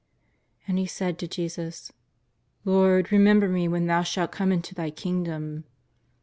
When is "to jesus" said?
1.19-1.91